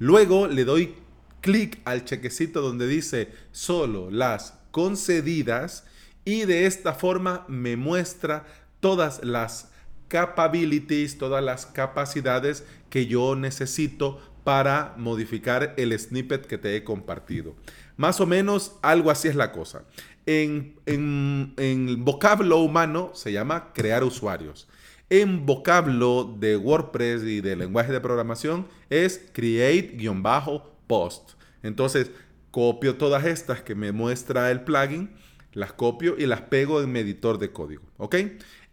Luego 0.00 0.48
le 0.48 0.64
doy 0.64 0.96
clic 1.40 1.78
al 1.84 2.04
chequecito 2.04 2.60
donde 2.60 2.88
dice 2.88 3.30
solo 3.52 4.10
las 4.10 4.58
concedidas 4.72 5.84
y 6.26 6.44
de 6.44 6.66
esta 6.66 6.92
forma 6.92 7.46
me 7.48 7.76
muestra 7.76 8.44
todas 8.80 9.24
las 9.24 9.70
capabilities, 10.08 11.16
todas 11.16 11.42
las 11.42 11.64
capacidades 11.64 12.64
que 12.90 13.06
yo 13.06 13.34
necesito 13.36 14.20
para 14.44 14.94
modificar 14.98 15.72
el 15.78 15.98
snippet 15.98 16.46
que 16.46 16.58
te 16.58 16.76
he 16.76 16.84
compartido. 16.84 17.54
Más 17.96 18.20
o 18.20 18.26
menos 18.26 18.76
algo 18.82 19.10
así 19.10 19.28
es 19.28 19.36
la 19.36 19.52
cosa. 19.52 19.84
En, 20.26 20.74
en 20.86 22.04
vocablo 22.04 22.58
humano 22.58 23.12
se 23.14 23.32
llama 23.32 23.72
crear 23.72 24.04
usuarios. 24.04 24.68
En 25.08 25.46
vocablo 25.46 26.36
de 26.38 26.56
WordPress 26.56 27.22
y 27.22 27.40
de 27.40 27.54
lenguaje 27.54 27.92
de 27.92 28.00
programación 28.00 28.66
es 28.90 29.30
create-post. 29.32 31.30
Entonces, 31.62 32.10
copio 32.50 32.96
todas 32.96 33.24
estas 33.24 33.62
que 33.62 33.76
me 33.76 33.92
muestra 33.92 34.50
el 34.50 34.62
plugin, 34.62 35.14
las 35.56 35.72
copio 35.72 36.16
y 36.18 36.26
las 36.26 36.42
pego 36.42 36.82
en 36.82 36.92
mi 36.92 37.00
editor 37.00 37.38
de 37.38 37.50
código. 37.50 37.82
¿Ok? 37.96 38.16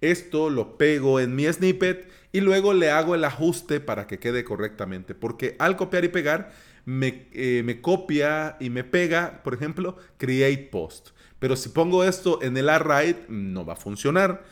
Esto 0.01 0.49
lo 0.49 0.77
pego 0.77 1.21
en 1.21 1.33
mi 1.33 1.45
snippet 1.45 2.11
y 2.33 2.41
luego 2.41 2.73
le 2.73 2.91
hago 2.91 3.15
el 3.15 3.23
ajuste 3.23 3.79
para 3.79 4.05
que 4.05 4.19
quede 4.19 4.43
correctamente. 4.43 5.15
Porque 5.15 5.55
al 5.59 5.77
copiar 5.77 6.03
y 6.03 6.09
pegar, 6.09 6.51
me, 6.83 7.29
eh, 7.31 7.61
me 7.63 7.79
copia 7.79 8.57
y 8.59 8.69
me 8.69 8.83
pega, 8.83 9.41
por 9.45 9.53
ejemplo, 9.53 9.95
create 10.17 10.69
post. 10.69 11.11
Pero 11.39 11.55
si 11.55 11.69
pongo 11.69 12.03
esto 12.03 12.41
en 12.41 12.57
el 12.57 12.67
array, 12.67 13.25
no 13.29 13.65
va 13.65 13.73
a 13.73 13.77
funcionar. 13.77 14.43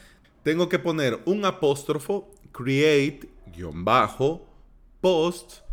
Tengo 0.42 0.70
que 0.70 0.80
poner 0.80 1.20
un 1.26 1.44
apóstrofo, 1.44 2.34
create, 2.54 3.28
guion 3.54 3.84
bajo, 3.84 4.48
post, 5.02 5.64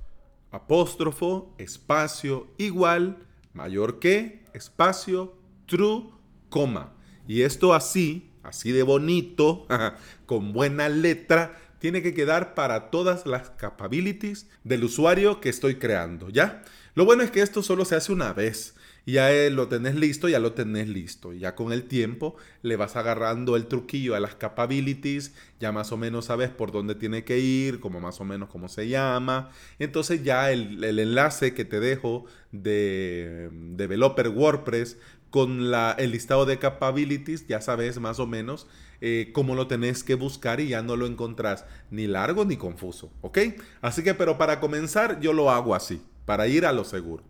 apóstrofo, 0.50 1.54
espacio, 1.56 2.48
igual, 2.58 3.18
mayor 3.54 4.00
que, 4.00 4.42
espacio, 4.54 5.36
true, 5.66 6.17
coma. 6.48 6.92
Y 7.26 7.42
esto 7.42 7.74
así, 7.74 8.30
así 8.42 8.72
de 8.72 8.82
bonito, 8.82 9.66
con 10.26 10.52
buena 10.52 10.88
letra, 10.88 11.58
tiene 11.78 12.02
que 12.02 12.14
quedar 12.14 12.54
para 12.54 12.90
todas 12.90 13.26
las 13.26 13.50
capabilities 13.50 14.48
del 14.64 14.84
usuario 14.84 15.40
que 15.40 15.48
estoy 15.48 15.76
creando, 15.76 16.28
¿ya? 16.30 16.62
Lo 16.94 17.04
bueno 17.04 17.22
es 17.22 17.30
que 17.30 17.42
esto 17.42 17.62
solo 17.62 17.84
se 17.84 17.94
hace 17.94 18.12
una 18.12 18.32
vez 18.32 18.74
ya 19.12 19.30
lo 19.50 19.68
tenés 19.68 19.94
listo, 19.94 20.28
ya 20.28 20.38
lo 20.38 20.52
tenés 20.52 20.88
listo. 20.88 21.32
Ya 21.32 21.54
con 21.54 21.72
el 21.72 21.84
tiempo 21.84 22.36
le 22.62 22.76
vas 22.76 22.94
agarrando 22.96 23.56
el 23.56 23.66
truquillo 23.66 24.14
a 24.14 24.20
las 24.20 24.34
capabilities, 24.34 25.32
ya 25.58 25.72
más 25.72 25.92
o 25.92 25.96
menos 25.96 26.26
sabes 26.26 26.50
por 26.50 26.72
dónde 26.72 26.94
tiene 26.94 27.24
que 27.24 27.38
ir, 27.38 27.80
como 27.80 28.00
más 28.00 28.20
o 28.20 28.24
menos 28.24 28.50
cómo 28.50 28.68
se 28.68 28.88
llama. 28.88 29.50
Entonces 29.78 30.22
ya 30.24 30.52
el, 30.52 30.84
enlace 30.84 31.54
que 31.54 31.64
te 31.64 31.80
dejo 31.80 32.26
de 32.52 33.48
Developer 33.50 34.28
WordPress 34.28 34.98
con 35.30 35.70
la, 35.70 35.94
el 35.98 36.12
listado 36.12 36.46
de 36.46 36.58
capabilities, 36.58 37.46
ya 37.46 37.60
sabes 37.60 38.00
más 38.00 38.18
o 38.18 38.26
menos 38.26 38.66
eh, 39.00 39.30
cómo 39.32 39.54
lo 39.54 39.66
tenés 39.66 40.02
que 40.02 40.14
buscar 40.14 40.60
y 40.60 40.68
ya 40.68 40.82
no 40.82 40.96
lo 40.96 41.06
encontrás 41.06 41.64
ni 41.90 42.06
largo 42.06 42.44
ni 42.44 42.56
confuso, 42.56 43.12
¿ok? 43.20 43.38
Así 43.80 44.02
que, 44.02 44.14
pero 44.14 44.38
para 44.38 44.60
comenzar, 44.60 45.20
yo 45.20 45.32
lo 45.32 45.50
hago 45.50 45.74
así, 45.74 46.02
para 46.24 46.48
ir 46.48 46.66
a 46.66 46.72
lo 46.72 46.84
seguro. 46.84 47.22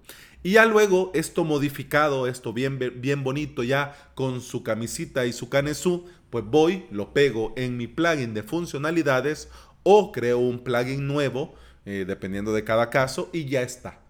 Y 0.43 0.53
ya 0.53 0.67
luego 0.67 1.11
esto 1.15 1.45
modificado, 1.45 2.27
esto 2.27 2.53
bien, 2.53 2.79
bien 2.97 3.25
bonito 3.25 3.65
ya 3.65 3.95
con 4.15 4.41
su 4.41 4.63
camisita 4.63 5.27
y 5.27 5.33
su 5.33 5.49
canesú, 5.49 6.07
pues 6.31 6.45
voy, 6.45 6.87
lo 6.91 7.13
pego 7.13 7.53
en 7.57 7.77
mi 7.77 7.87
plugin 7.87 8.35
de 8.35 8.45
funcionalidades 8.45 9.49
o 9.83 10.13
creo 10.13 10.39
un 10.39 10.63
plugin 10.63 11.07
nuevo, 11.07 11.55
eh, 11.85 12.05
dependiendo 12.07 12.53
de 12.53 12.65
cada 12.65 12.89
caso, 12.89 13.31
y 13.33 13.47
ya 13.47 13.63
está. 13.63 14.01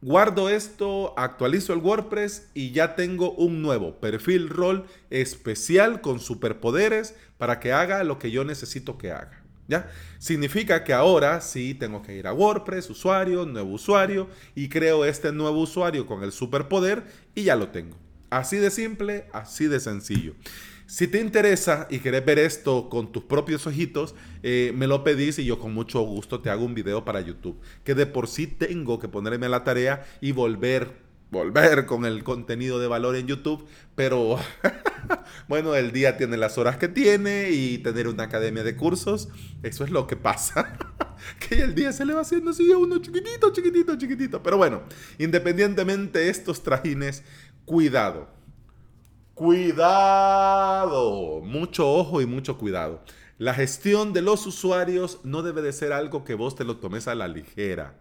Guardo 0.00 0.48
esto, 0.48 1.14
actualizo 1.16 1.72
el 1.72 1.80
WordPress 1.80 2.48
y 2.54 2.70
ya 2.72 2.94
tengo 2.94 3.32
un 3.32 3.62
nuevo 3.62 4.00
perfil 4.00 4.48
rol 4.48 4.86
especial 5.10 6.00
con 6.00 6.20
superpoderes 6.20 7.14
para 7.36 7.60
que 7.60 7.72
haga 7.72 8.04
lo 8.04 8.18
que 8.18 8.30
yo 8.30 8.44
necesito 8.44 8.98
que 8.98 9.12
haga. 9.12 9.42
¿Ya? 9.66 9.90
Significa 10.18 10.82
que 10.82 10.94
ahora 10.94 11.42
sí 11.42 11.74
tengo 11.74 12.02
que 12.02 12.16
ir 12.16 12.26
a 12.26 12.32
WordPress, 12.32 12.88
usuario, 12.88 13.44
nuevo 13.44 13.72
usuario, 13.72 14.28
y 14.54 14.70
creo 14.70 15.04
este 15.04 15.30
nuevo 15.30 15.60
usuario 15.60 16.06
con 16.06 16.22
el 16.22 16.32
superpoder 16.32 17.04
y 17.34 17.44
ya 17.44 17.54
lo 17.54 17.68
tengo. 17.68 17.98
Así 18.30 18.56
de 18.56 18.70
simple, 18.70 19.26
así 19.32 19.66
de 19.66 19.78
sencillo. 19.78 20.34
Si 20.88 21.06
te 21.06 21.20
interesa 21.20 21.86
y 21.90 21.98
querés 21.98 22.24
ver 22.24 22.38
esto 22.38 22.88
con 22.88 23.12
tus 23.12 23.22
propios 23.22 23.66
ojitos, 23.66 24.14
eh, 24.42 24.72
me 24.74 24.86
lo 24.86 25.04
pedís 25.04 25.38
y 25.38 25.44
yo 25.44 25.58
con 25.58 25.74
mucho 25.74 26.00
gusto 26.00 26.40
te 26.40 26.48
hago 26.48 26.64
un 26.64 26.72
video 26.72 27.04
para 27.04 27.20
YouTube. 27.20 27.60
Que 27.84 27.94
de 27.94 28.06
por 28.06 28.26
sí 28.26 28.46
tengo 28.46 28.98
que 28.98 29.06
ponerme 29.06 29.44
a 29.44 29.48
la 29.50 29.64
tarea 29.64 30.06
y 30.22 30.32
volver, 30.32 30.92
volver 31.30 31.84
con 31.84 32.06
el 32.06 32.24
contenido 32.24 32.78
de 32.78 32.86
valor 32.86 33.16
en 33.16 33.26
YouTube. 33.26 33.66
Pero 33.94 34.38
bueno, 35.48 35.74
el 35.74 35.92
día 35.92 36.16
tiene 36.16 36.38
las 36.38 36.56
horas 36.56 36.78
que 36.78 36.88
tiene 36.88 37.50
y 37.50 37.76
tener 37.76 38.08
una 38.08 38.22
academia 38.22 38.64
de 38.64 38.74
cursos, 38.74 39.28
eso 39.62 39.84
es 39.84 39.90
lo 39.90 40.06
que 40.06 40.16
pasa. 40.16 40.78
que 41.38 41.60
el 41.60 41.74
día 41.74 41.92
se 41.92 42.06
le 42.06 42.14
va 42.14 42.22
haciendo 42.22 42.52
así 42.52 42.72
a 42.72 42.78
uno 42.78 42.96
chiquitito, 42.96 43.52
chiquitito, 43.52 43.98
chiquitito. 43.98 44.42
Pero 44.42 44.56
bueno, 44.56 44.84
independientemente 45.18 46.20
de 46.20 46.30
estos 46.30 46.62
trajines, 46.62 47.24
cuidado 47.66 48.37
Cuidado, 49.38 51.40
mucho 51.44 51.88
ojo 51.88 52.20
y 52.20 52.26
mucho 52.26 52.58
cuidado. 52.58 53.04
La 53.38 53.54
gestión 53.54 54.12
de 54.12 54.20
los 54.20 54.44
usuarios 54.48 55.20
no 55.22 55.44
debe 55.44 55.62
de 55.62 55.72
ser 55.72 55.92
algo 55.92 56.24
que 56.24 56.34
vos 56.34 56.56
te 56.56 56.64
lo 56.64 56.78
tomes 56.78 57.06
a 57.06 57.14
la 57.14 57.28
ligera. 57.28 57.94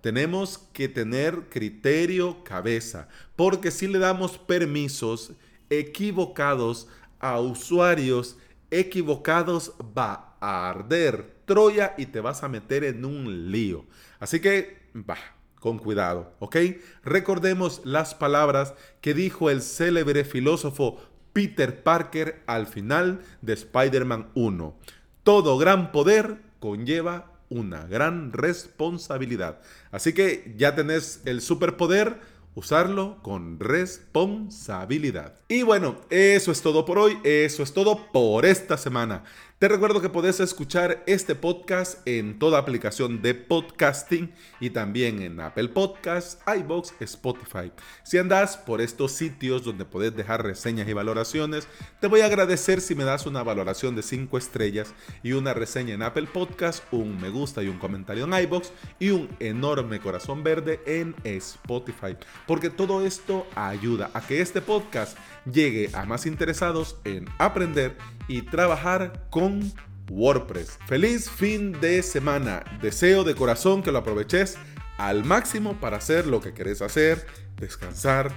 Tenemos 0.00 0.58
que 0.72 0.88
tener 0.88 1.48
criterio, 1.48 2.44
cabeza, 2.44 3.08
porque 3.34 3.72
si 3.72 3.88
le 3.88 3.98
damos 3.98 4.38
permisos 4.38 5.32
equivocados 5.70 6.86
a 7.18 7.40
usuarios 7.40 8.38
equivocados, 8.70 9.72
va 9.98 10.36
a 10.38 10.70
arder 10.70 11.34
Troya 11.46 11.94
y 11.98 12.06
te 12.06 12.20
vas 12.20 12.44
a 12.44 12.48
meter 12.48 12.84
en 12.84 13.04
un 13.04 13.50
lío. 13.50 13.86
Así 14.20 14.38
que, 14.38 14.82
va, 14.94 15.18
con 15.60 15.78
cuidado, 15.78 16.32
¿ok? 16.38 16.56
Recordemos 17.04 17.82
las 17.84 18.14
palabras 18.14 18.74
que 19.00 19.14
dijo 19.14 19.50
el 19.50 19.62
célebre 19.62 20.24
filósofo 20.24 21.00
Peter 21.32 21.82
Parker 21.82 22.42
al 22.46 22.66
final 22.66 23.20
de 23.42 23.52
Spider-Man 23.54 24.30
1. 24.34 24.74
Todo 25.22 25.58
gran 25.58 25.92
poder 25.92 26.38
conlleva 26.60 27.32
una 27.48 27.86
gran 27.86 28.32
responsabilidad. 28.32 29.60
Así 29.90 30.12
que 30.12 30.54
ya 30.56 30.74
tenés 30.74 31.22
el 31.24 31.40
superpoder 31.40 32.20
usarlo 32.56 33.18
con 33.22 33.60
responsabilidad. 33.60 35.34
Y 35.46 35.62
bueno, 35.62 36.00
eso 36.08 36.50
es 36.50 36.62
todo 36.62 36.86
por 36.86 36.98
hoy, 36.98 37.18
eso 37.22 37.62
es 37.62 37.72
todo 37.74 38.10
por 38.12 38.46
esta 38.46 38.78
semana. 38.78 39.24
Te 39.58 39.68
recuerdo 39.68 40.02
que 40.02 40.10
podés 40.10 40.38
escuchar 40.40 41.02
este 41.06 41.34
podcast 41.34 42.06
en 42.06 42.38
toda 42.38 42.58
aplicación 42.58 43.22
de 43.22 43.34
podcasting 43.34 44.30
y 44.60 44.68
también 44.68 45.22
en 45.22 45.40
Apple 45.40 45.70
Podcasts, 45.70 46.38
iBox, 46.58 46.92
Spotify. 47.00 47.72
Si 48.02 48.18
andas 48.18 48.58
por 48.58 48.82
estos 48.82 49.12
sitios 49.12 49.64
donde 49.64 49.86
podés 49.86 50.14
dejar 50.14 50.44
reseñas 50.44 50.86
y 50.86 50.92
valoraciones, 50.92 51.68
te 52.00 52.06
voy 52.06 52.20
a 52.20 52.26
agradecer 52.26 52.82
si 52.82 52.94
me 52.94 53.04
das 53.04 53.24
una 53.24 53.42
valoración 53.42 53.96
de 53.96 54.02
5 54.02 54.36
estrellas 54.36 54.92
y 55.22 55.32
una 55.32 55.54
reseña 55.54 55.94
en 55.94 56.02
Apple 56.02 56.28
Podcasts, 56.30 56.82
un 56.90 57.18
me 57.18 57.30
gusta 57.30 57.62
y 57.62 57.68
un 57.68 57.78
comentario 57.78 58.24
en 58.26 58.34
iBox 58.34 58.70
y 58.98 59.08
un 59.08 59.34
enorme 59.40 60.00
corazón 60.00 60.44
verde 60.44 60.82
en 60.84 61.14
Spotify. 61.24 62.14
Porque 62.46 62.68
todo 62.68 63.06
esto 63.06 63.46
ayuda 63.54 64.10
a 64.12 64.20
que 64.20 64.42
este 64.42 64.60
podcast 64.60 65.16
llegue 65.50 65.88
a 65.94 66.04
más 66.04 66.26
interesados 66.26 66.96
en 67.04 67.24
aprender 67.38 67.96
y 68.28 68.42
trabajar 68.42 69.26
con 69.30 69.72
WordPress. 70.10 70.78
Feliz 70.86 71.30
fin 71.30 71.72
de 71.80 72.02
semana. 72.02 72.64
Deseo 72.80 73.24
de 73.24 73.34
corazón 73.34 73.82
que 73.82 73.92
lo 73.92 73.98
aproveches 73.98 74.56
al 74.98 75.24
máximo 75.24 75.78
para 75.80 75.98
hacer 75.98 76.26
lo 76.26 76.40
que 76.40 76.54
querés 76.54 76.82
hacer, 76.82 77.26
descansar, 77.56 78.32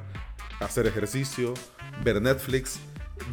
hacer 0.60 0.88
ejercicio, 0.88 1.54
ver 2.04 2.22
Netflix, 2.22 2.80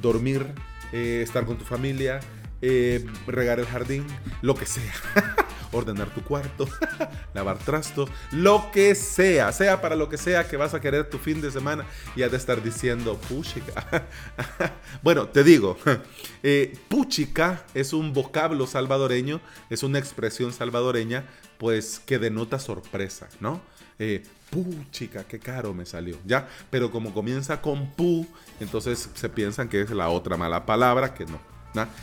dormir, 0.00 0.46
eh, 0.92 1.20
estar 1.22 1.44
con 1.44 1.58
tu 1.58 1.64
familia, 1.64 2.20
eh, 2.62 3.04
regar 3.26 3.58
el 3.58 3.66
jardín, 3.66 4.06
lo 4.42 4.54
que 4.54 4.66
sea. 4.66 4.92
ordenar 5.72 6.12
tu 6.14 6.22
cuarto, 6.22 6.68
lavar 7.34 7.58
trastos, 7.58 8.10
lo 8.32 8.70
que 8.72 8.94
sea, 8.94 9.52
sea 9.52 9.80
para 9.80 9.96
lo 9.96 10.08
que 10.08 10.18
sea 10.18 10.46
que 10.48 10.56
vas 10.56 10.74
a 10.74 10.80
querer 10.80 11.08
tu 11.08 11.18
fin 11.18 11.40
de 11.40 11.50
semana 11.50 11.84
y 12.14 12.22
has 12.22 12.30
de 12.30 12.36
estar 12.36 12.62
diciendo 12.62 13.18
puchica. 13.28 14.06
bueno, 15.02 15.28
te 15.28 15.44
digo, 15.44 15.76
eh, 16.42 16.76
puchica 16.88 17.64
es 17.74 17.92
un 17.92 18.12
vocablo 18.12 18.66
salvadoreño, 18.66 19.40
es 19.70 19.82
una 19.82 19.98
expresión 19.98 20.52
salvadoreña, 20.52 21.24
pues 21.58 22.00
que 22.04 22.18
denota 22.18 22.58
sorpresa, 22.58 23.28
¿no? 23.40 23.60
Eh, 23.98 24.22
puchica, 24.50 25.24
qué 25.24 25.38
caro 25.38 25.72
me 25.72 25.86
salió, 25.86 26.18
¿ya? 26.24 26.48
Pero 26.70 26.90
como 26.90 27.14
comienza 27.14 27.60
con 27.62 27.90
pu, 27.92 28.26
entonces 28.60 29.08
se 29.14 29.28
piensan 29.28 29.68
que 29.68 29.80
es 29.80 29.90
la 29.90 30.08
otra 30.10 30.36
mala 30.36 30.66
palabra, 30.66 31.14
que 31.14 31.24
no. 31.24 31.55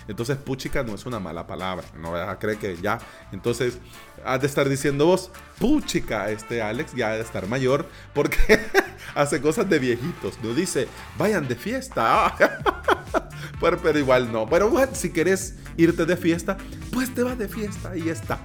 Entonces, 0.08 0.38
puchica 0.38 0.84
no 0.84 0.96
es 0.96 1.06
una 1.06 1.20
mala 1.20 1.48
palabra, 1.48 1.86
no 2.00 2.12
vayas 2.12 2.30
a 2.30 2.40
creer 2.40 2.58
que 2.58 2.78
ya. 2.78 3.00
Entonces, 3.32 3.78
has 4.26 4.42
de 4.42 4.48
estar 4.48 4.70
diciendo 4.70 5.06
vos, 5.06 5.32
puchica, 5.60 6.30
este 6.30 6.62
Alex 6.62 6.94
ya 6.94 7.10
ha 7.10 7.16
de 7.16 7.22
estar 7.22 7.48
mayor 7.48 7.88
porque 8.14 8.60
hace 9.16 9.42
cosas 9.42 9.70
de 9.70 9.80
viejitos. 9.80 10.38
No 10.44 10.54
dice, 10.54 10.88
vayan 11.18 11.48
de 11.48 11.56
fiesta. 11.56 12.36
pero, 13.60 13.78
pero, 13.82 14.00
igual 14.00 14.32
no. 14.32 14.48
Pero 14.50 14.70
bueno, 14.70 14.94
si 14.94 15.12
quieres 15.12 15.56
irte 15.78 16.06
de 16.06 16.18
fiesta, 16.18 16.58
pues 16.92 17.14
te 17.14 17.24
vas 17.24 17.38
de 17.38 17.48
fiesta 17.48 17.96
y 17.96 18.10
está. 18.10 18.40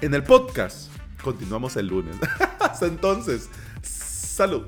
En 0.00 0.14
el 0.14 0.22
podcast 0.22 0.90
continuamos 1.22 1.76
el 1.76 1.86
lunes. 1.88 2.16
Hasta 2.60 2.86
entonces, 2.86 3.48
salud. 3.82 4.66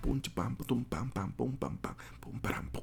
Punch 0.00 0.30
pam, 0.30 0.56
pum 0.56 0.84
pam 0.84 1.10
pam 1.10 1.32
pum 1.32 1.56
pam 1.56 1.76
pam 1.78 1.94
pum 2.20 2.40
pam 2.40 2.68
pum 2.72 2.82